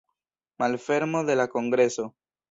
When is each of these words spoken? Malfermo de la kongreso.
Malfermo 0.61 1.21
de 1.27 1.35
la 1.35 1.45
kongreso. 1.57 2.07